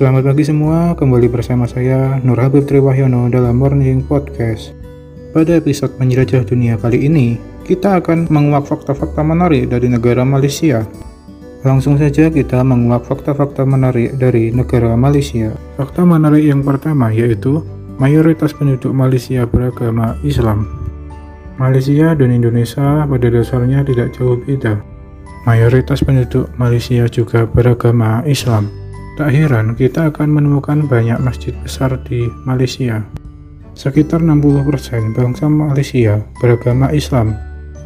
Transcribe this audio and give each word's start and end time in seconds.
Selamat 0.00 0.32
pagi 0.32 0.48
semua, 0.48 0.96
kembali 0.96 1.28
bersama 1.28 1.68
saya 1.68 2.16
Nur 2.24 2.40
Habib 2.40 2.64
Triwahyono 2.64 3.28
dalam 3.28 3.60
Morning 3.60 4.00
Podcast. 4.00 4.72
Pada 5.36 5.60
episode 5.60 5.92
Menjelajah 6.00 6.40
Dunia 6.40 6.80
kali 6.80 7.04
ini, 7.04 7.36
kita 7.68 8.00
akan 8.00 8.24
menguak 8.32 8.64
fakta-fakta 8.64 9.20
menarik 9.20 9.68
dari 9.68 9.92
negara 9.92 10.24
Malaysia. 10.24 10.88
Langsung 11.68 12.00
saja 12.00 12.32
kita 12.32 12.64
menguak 12.64 13.04
fakta-fakta 13.04 13.68
menarik 13.68 14.16
dari 14.16 14.48
negara 14.48 14.96
Malaysia. 14.96 15.52
Fakta 15.76 16.08
menarik 16.08 16.48
yang 16.48 16.64
pertama 16.64 17.12
yaitu 17.12 17.60
mayoritas 18.00 18.56
penduduk 18.56 18.96
Malaysia 18.96 19.44
beragama 19.44 20.16
Islam. 20.24 20.64
Malaysia 21.60 22.16
dan 22.16 22.32
Indonesia 22.32 23.04
pada 23.04 23.28
dasarnya 23.28 23.84
tidak 23.84 24.16
jauh 24.16 24.40
beda. 24.48 24.80
Mayoritas 25.44 26.00
penduduk 26.00 26.48
Malaysia 26.56 27.04
juga 27.04 27.44
beragama 27.44 28.24
Islam. 28.24 28.79
Tak 29.18 29.34
heran 29.34 29.74
kita 29.74 30.14
akan 30.14 30.28
menemukan 30.38 30.86
banyak 30.86 31.18
masjid 31.18 31.54
besar 31.66 31.98
di 32.06 32.30
Malaysia. 32.46 33.02
Sekitar 33.74 34.20
60% 34.22 35.16
bangsa 35.16 35.48
Malaysia 35.48 36.20
beragama 36.38 36.92
Islam. 36.94 37.34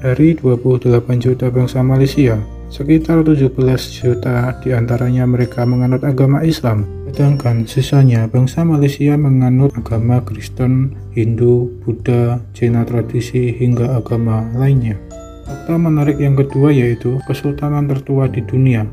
Dari 0.00 0.32
28 0.32 0.88
juta 1.20 1.52
bangsa 1.52 1.84
Malaysia, 1.84 2.40
sekitar 2.72 3.20
17 3.20 3.52
juta 4.00 4.56
di 4.64 4.72
antaranya 4.72 5.28
mereka 5.28 5.68
menganut 5.68 6.00
agama 6.08 6.40
Islam. 6.40 6.88
Sedangkan 7.10 7.66
sisanya 7.66 8.30
bangsa 8.30 8.64
Malaysia 8.64 9.18
menganut 9.18 9.74
agama 9.76 10.22
Kristen, 10.24 10.96
Hindu, 11.12 11.68
Buddha, 11.82 12.40
Cina 12.56 12.86
tradisi, 12.86 13.52
hingga 13.52 13.98
agama 13.98 14.46
lainnya. 14.56 14.96
Fakta 15.44 15.74
menarik 15.74 16.16
yang 16.22 16.38
kedua 16.38 16.70
yaitu 16.70 17.18
kesultanan 17.26 17.90
tertua 17.90 18.30
di 18.30 18.40
dunia. 18.46 18.86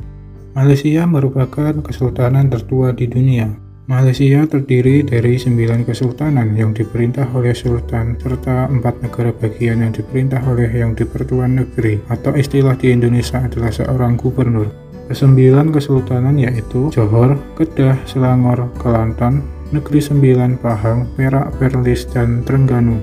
Malaysia 0.57 1.05
merupakan 1.05 1.69
kesultanan 1.85 2.49
tertua 2.49 2.89
di 2.89 3.05
dunia. 3.05 3.45
Malaysia 3.85 4.41
terdiri 4.49 5.05
dari 5.05 5.37
sembilan 5.37 5.85
kesultanan 5.85 6.57
yang 6.57 6.73
diperintah 6.73 7.29
oleh 7.29 7.53
sultan 7.53 8.17
serta 8.17 8.65
empat 8.65 9.05
negara 9.05 9.29
bagian 9.37 9.85
yang 9.85 9.93
diperintah 9.93 10.41
oleh 10.49 10.65
yang 10.73 10.97
dipertuan 10.97 11.61
negeri 11.61 12.01
atau 12.09 12.33
istilah 12.33 12.73
di 12.73 12.89
Indonesia 12.89 13.37
adalah 13.37 13.69
seorang 13.69 14.17
gubernur. 14.17 14.65
Kesembilan 15.13 15.69
kesultanan 15.69 16.41
yaitu 16.41 16.89
Johor, 16.89 17.37
Kedah, 17.53 18.01
Selangor, 18.09 18.73
Kelantan, 18.81 19.45
Negeri 19.69 20.01
Sembilan, 20.01 20.57
Pahang, 20.57 21.05
Perak, 21.13 21.53
Perlis, 21.61 22.09
dan 22.09 22.41
Trengganu. 22.41 22.97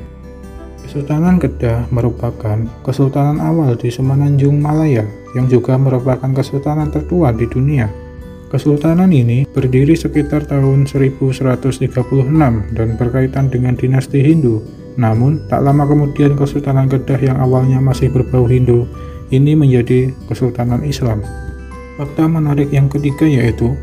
Kesultanan 0.82 1.38
Kedah 1.38 1.86
merupakan 1.94 2.66
kesultanan 2.82 3.38
awal 3.38 3.78
di 3.78 3.94
Semenanjung 3.94 4.58
Malaya 4.58 5.06
yang 5.34 5.50
juga 5.50 5.74
merupakan 5.76 6.30
kesultanan 6.30 6.88
tertua 6.94 7.34
di 7.34 7.44
dunia. 7.50 7.90
Kesultanan 8.54 9.10
ini 9.10 9.50
berdiri 9.50 9.98
sekitar 9.98 10.46
tahun 10.46 10.86
1136 10.86 11.90
dan 12.78 12.88
berkaitan 12.94 13.50
dengan 13.50 13.74
dinasti 13.74 14.22
Hindu. 14.22 14.62
Namun, 14.94 15.42
tak 15.50 15.66
lama 15.66 15.82
kemudian 15.90 16.38
Kesultanan 16.38 16.86
Kedah 16.86 17.18
yang 17.18 17.42
awalnya 17.42 17.82
masih 17.82 18.14
berbau 18.14 18.46
Hindu 18.46 18.86
ini 19.34 19.58
menjadi 19.58 20.14
Kesultanan 20.30 20.86
Islam. 20.86 21.26
Fakta 21.98 22.30
menarik 22.30 22.70
yang 22.70 22.86
ketiga 22.86 23.26
yaitu 23.26 23.74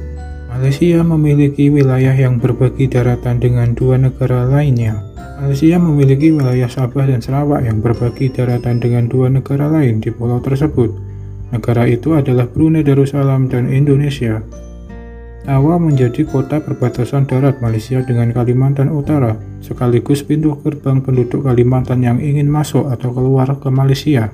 Malaysia 0.51 1.03
memiliki 1.03 1.67
wilayah 1.67 2.15
yang 2.15 2.39
berbagi 2.39 2.87
daratan 2.87 3.43
dengan 3.43 3.75
dua 3.75 3.99
negara 3.99 4.47
lainnya. 4.47 4.99
Malaysia 5.39 5.79
memiliki 5.79 6.31
wilayah 6.31 6.71
Sabah 6.71 7.11
dan 7.11 7.19
Sarawak 7.19 7.67
yang 7.67 7.83
berbagi 7.83 8.31
daratan 8.31 8.79
dengan 8.79 9.11
dua 9.11 9.27
negara 9.31 9.67
lain 9.67 9.99
di 9.99 10.11
pulau 10.15 10.39
tersebut. 10.39 11.10
Negara 11.51 11.83
itu 11.83 12.15
adalah 12.15 12.47
Brunei 12.47 12.79
Darussalam 12.79 13.51
dan 13.51 13.67
Indonesia. 13.67 14.39
Tawa 15.41 15.75
menjadi 15.81 16.23
kota 16.23 16.63
perbatasan 16.63 17.27
darat 17.27 17.59
Malaysia 17.59 17.99
dengan 18.05 18.31
Kalimantan 18.31 18.87
Utara, 18.87 19.35
sekaligus 19.59 20.23
pintu 20.23 20.55
gerbang 20.63 21.03
penduduk 21.03 21.43
Kalimantan 21.43 22.07
yang 22.07 22.23
ingin 22.23 22.47
masuk 22.47 22.87
atau 22.87 23.11
keluar 23.11 23.51
ke 23.59 23.67
Malaysia. 23.67 24.31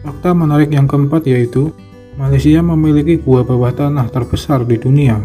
Fakta 0.00 0.32
menarik 0.32 0.72
yang 0.72 0.88
keempat 0.88 1.28
yaitu, 1.28 1.76
Malaysia 2.16 2.64
memiliki 2.64 3.20
gua 3.20 3.44
bawah 3.44 3.74
tanah 3.74 4.08
terbesar 4.08 4.64
di 4.64 4.80
dunia. 4.80 5.20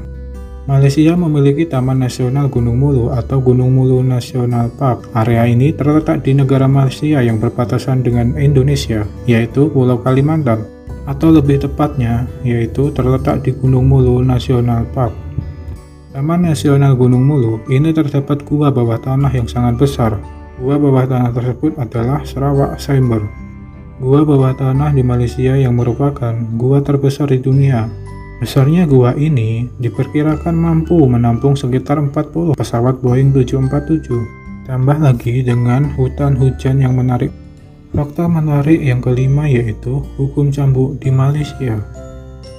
Malaysia 0.66 1.14
memiliki 1.14 1.70
Taman 1.70 2.02
Nasional 2.02 2.50
Gunung 2.50 2.82
Mulu 2.82 3.14
atau 3.14 3.38
Gunung 3.38 3.70
Mulu 3.72 4.02
National 4.02 4.74
Park. 4.74 5.14
Area 5.14 5.46
ini 5.46 5.70
terletak 5.70 6.26
di 6.26 6.34
negara 6.34 6.66
Malaysia 6.66 7.22
yang 7.22 7.38
berbatasan 7.38 8.02
dengan 8.02 8.34
Indonesia, 8.34 9.06
yaitu 9.30 9.70
Pulau 9.70 10.02
Kalimantan 10.02 10.75
atau 11.06 11.30
lebih 11.30 11.62
tepatnya 11.62 12.26
yaitu 12.42 12.90
terletak 12.94 13.46
di 13.46 13.54
Gunung 13.54 13.86
Mulu 13.86 14.22
National 14.26 14.86
Park. 14.94 15.14
Taman 16.16 16.48
Nasional 16.48 16.96
Gunung 16.98 17.28
Mulu 17.28 17.62
ini 17.70 17.94
terdapat 17.94 18.42
gua 18.48 18.74
bawah 18.74 18.98
tanah 18.98 19.30
yang 19.36 19.46
sangat 19.46 19.78
besar. 19.78 20.18
Gua 20.58 20.80
bawah 20.80 21.06
tanah 21.06 21.36
tersebut 21.36 21.76
adalah 21.76 22.24
Sarawak 22.24 22.80
Chamber. 22.80 23.20
Gua 24.00 24.24
bawah 24.24 24.56
tanah 24.56 24.96
di 24.96 25.04
Malaysia 25.04 25.54
yang 25.56 25.76
merupakan 25.76 26.32
gua 26.56 26.80
terbesar 26.80 27.30
di 27.30 27.44
dunia. 27.44 27.92
Besarnya 28.40 28.88
gua 28.88 29.12
ini 29.16 29.68
diperkirakan 29.80 30.56
mampu 30.56 31.00
menampung 31.04 31.56
sekitar 31.56 32.00
40 32.00 32.56
pesawat 32.56 33.00
Boeing 33.04 33.36
747. 33.36 34.68
Tambah 34.72 34.98
lagi 34.98 35.46
dengan 35.46 35.94
hutan 35.94 36.40
hujan 36.40 36.82
yang 36.82 36.98
menarik 36.98 37.30
Fakta 37.96 38.28
menarik 38.28 38.84
yang 38.84 39.00
kelima 39.00 39.48
yaitu 39.48 40.04
hukum 40.20 40.52
cambuk 40.52 41.00
di 41.00 41.08
Malaysia. 41.16 41.80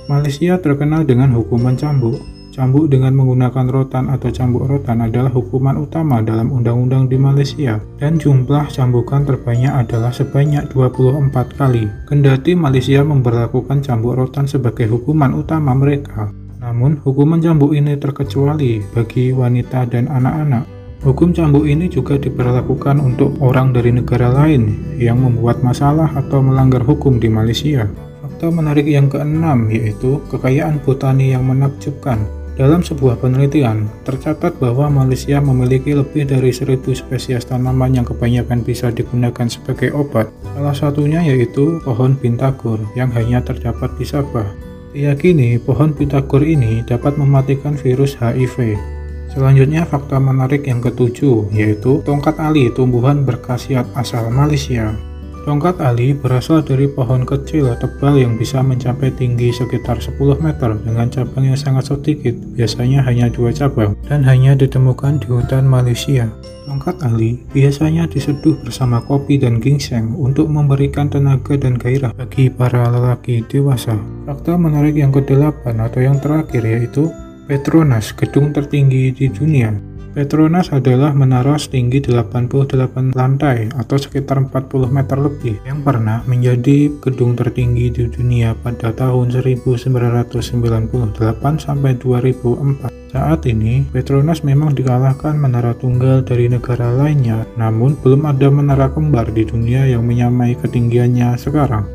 Malaysia 0.08 0.56
terkenal 0.56 1.04
dengan 1.04 1.28
hukuman 1.36 1.76
cambuk. 1.76 2.24
Cambuk 2.56 2.88
dengan 2.88 3.12
menggunakan 3.12 3.68
rotan 3.68 4.08
atau 4.08 4.32
cambuk 4.32 4.64
rotan 4.64 5.04
adalah 5.04 5.28
hukuman 5.28 5.76
utama 5.76 6.24
dalam 6.24 6.48
undang-undang 6.48 7.12
di 7.12 7.20
Malaysia 7.20 7.76
dan 8.00 8.16
jumlah 8.16 8.72
cambukan 8.72 9.28
terbanyak 9.28 9.76
adalah 9.76 10.08
sebanyak 10.08 10.72
24 10.72 11.28
kali. 11.52 11.84
Kendati 12.08 12.56
Malaysia 12.56 13.04
memperlakukan 13.04 13.84
cambuk 13.84 14.16
rotan 14.16 14.48
sebagai 14.48 14.88
hukuman 14.88 15.36
utama 15.36 15.76
mereka, 15.76 16.32
namun 16.64 16.96
hukuman 17.04 17.44
cambuk 17.44 17.76
ini 17.76 18.00
terkecuali 18.00 18.80
bagi 18.96 19.36
wanita 19.36 19.84
dan 19.84 20.08
anak-anak. 20.08 20.75
Hukum 21.04 21.36
cambuk 21.36 21.68
ini 21.68 21.92
juga 21.92 22.16
diberlakukan 22.16 22.96
untuk 22.96 23.36
orang 23.44 23.76
dari 23.76 23.92
negara 23.92 24.32
lain 24.32 24.96
yang 24.96 25.20
membuat 25.20 25.60
masalah 25.60 26.08
atau 26.16 26.40
melanggar 26.40 26.80
hukum 26.80 27.20
di 27.20 27.28
Malaysia. 27.28 27.84
Fakta 28.24 28.48
menarik 28.48 28.88
yang 28.88 29.12
keenam 29.12 29.68
yaitu 29.68 30.24
kekayaan 30.32 30.80
botani 30.80 31.36
yang 31.36 31.44
menakjubkan. 31.44 32.24
Dalam 32.56 32.80
sebuah 32.80 33.20
penelitian, 33.20 33.84
tercatat 34.08 34.56
bahwa 34.56 34.88
Malaysia 34.88 35.36
memiliki 35.44 35.92
lebih 35.92 36.24
dari 36.24 36.48
1000 36.48 36.88
spesies 36.96 37.44
tanaman 37.44 37.92
yang 37.92 38.08
kebanyakan 38.08 38.64
bisa 38.64 38.88
digunakan 38.88 39.44
sebagai 39.44 39.92
obat. 39.92 40.32
Salah 40.56 40.72
satunya 40.72 41.20
yaitu 41.20 41.76
pohon 41.84 42.16
bintagur 42.16 42.80
yang 42.96 43.12
hanya 43.12 43.44
terdapat 43.44 43.92
di 44.00 44.08
Sabah. 44.08 44.48
Diyakini 44.96 45.60
pohon 45.60 45.92
bintagur 45.92 46.40
ini 46.40 46.80
dapat 46.88 47.20
mematikan 47.20 47.76
virus 47.76 48.16
HIV. 48.16 48.95
Selanjutnya 49.36 49.84
fakta 49.84 50.16
menarik 50.16 50.64
yang 50.64 50.80
ketujuh 50.80 51.52
yaitu 51.52 52.00
tongkat 52.08 52.40
ali 52.40 52.72
tumbuhan 52.72 53.20
berkhasiat 53.20 53.84
asal 53.92 54.32
Malaysia. 54.32 54.96
Tongkat 55.44 55.78
ali 55.78 56.10
berasal 56.16 56.64
dari 56.64 56.88
pohon 56.88 57.22
kecil 57.22 57.70
tebal 57.76 58.16
yang 58.18 58.34
bisa 58.34 58.64
mencapai 58.64 59.12
tinggi 59.14 59.52
sekitar 59.52 60.00
10 60.00 60.18
meter 60.42 60.74
dengan 60.82 61.06
cabang 61.06 61.52
yang 61.52 61.54
sangat 61.54 61.86
sedikit, 61.92 62.34
biasanya 62.56 63.04
hanya 63.06 63.30
dua 63.30 63.54
cabang, 63.54 63.94
dan 64.10 64.26
hanya 64.26 64.58
ditemukan 64.58 65.22
di 65.22 65.30
hutan 65.30 65.68
Malaysia. 65.68 66.26
Tongkat 66.66 66.98
ali 67.04 67.38
biasanya 67.54 68.10
diseduh 68.10 68.58
bersama 68.64 68.98
kopi 69.04 69.38
dan 69.38 69.62
ginseng 69.62 70.18
untuk 70.18 70.50
memberikan 70.50 71.06
tenaga 71.06 71.54
dan 71.54 71.78
gairah 71.78 72.10
bagi 72.16 72.50
para 72.50 72.90
lelaki 72.90 73.44
dewasa. 73.46 73.94
Fakta 74.26 74.58
menarik 74.58 74.98
yang 74.98 75.14
kedelapan 75.14 75.78
atau 75.78 76.02
yang 76.02 76.18
terakhir 76.18 76.66
yaitu 76.66 77.06
Petronas, 77.46 78.10
gedung 78.10 78.50
tertinggi 78.50 79.14
di 79.14 79.30
dunia. 79.30 79.70
Petronas 80.18 80.74
adalah 80.74 81.14
menara 81.14 81.54
setinggi 81.54 82.02
88 82.02 83.14
lantai 83.14 83.70
atau 83.70 83.94
sekitar 83.94 84.42
40 84.50 84.90
meter 84.90 85.14
lebih 85.14 85.54
yang 85.62 85.78
pernah 85.86 86.26
menjadi 86.26 86.90
gedung 86.98 87.38
tertinggi 87.38 87.94
di 87.94 88.10
dunia 88.10 88.58
pada 88.58 88.90
tahun 88.90 89.30
1998 89.30 91.22
sampai 91.62 91.94
2004. 91.94 93.14
Saat 93.14 93.46
ini, 93.46 93.86
Petronas 93.94 94.42
memang 94.42 94.74
dikalahkan 94.74 95.38
menara 95.38 95.70
tunggal 95.78 96.26
dari 96.26 96.50
negara 96.50 96.90
lainnya, 96.98 97.46
namun 97.54 97.94
belum 98.02 98.26
ada 98.26 98.50
menara 98.50 98.90
kembar 98.90 99.30
di 99.30 99.46
dunia 99.46 99.86
yang 99.86 100.02
menyamai 100.02 100.58
ketinggiannya 100.58 101.38
sekarang. 101.38 101.86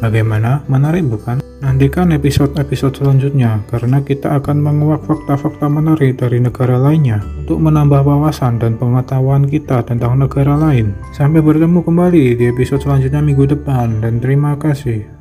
Bagaimana? 0.00 0.64
Menarik 0.64 1.04
bukan? 1.04 1.47
Nantikan 1.58 2.14
episode-episode 2.14 3.02
selanjutnya 3.02 3.66
karena 3.66 3.98
kita 3.98 4.38
akan 4.38 4.62
menguak 4.62 5.02
fakta-fakta 5.02 5.66
menarik 5.66 6.14
dari 6.14 6.38
negara 6.38 6.78
lainnya 6.78 7.18
untuk 7.42 7.58
menambah 7.58 8.06
wawasan 8.06 8.62
dan 8.62 8.78
pengetahuan 8.78 9.42
kita 9.42 9.82
tentang 9.82 10.22
negara 10.22 10.54
lain. 10.54 10.94
Sampai 11.10 11.42
bertemu 11.42 11.82
kembali 11.82 12.38
di 12.38 12.44
episode 12.46 12.86
selanjutnya 12.86 13.18
minggu 13.18 13.58
depan 13.58 13.98
dan 13.98 14.22
terima 14.22 14.54
kasih. 14.54 15.17